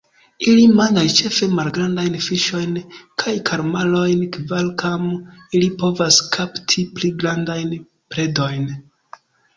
[0.51, 2.71] Ili manĝas ĉefe malgrandajn fiŝojn
[3.23, 5.05] kaj kalmarojn, kvankam
[5.59, 7.77] ili povas kapti pli grandajn
[8.17, 8.67] predojn.